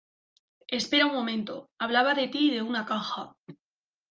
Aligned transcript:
espera 0.79 1.05
un 1.05 1.13
momento. 1.13 1.69
hablaba 1.77 2.15
de 2.15 2.27
ti 2.27 2.47
y 2.49 2.55
de 2.55 2.63
una 2.63 2.87
caja 2.87 3.35